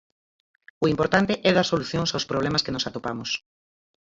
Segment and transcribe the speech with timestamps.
[0.83, 3.29] O importante é dar solucións aos problemas que nos atopamos.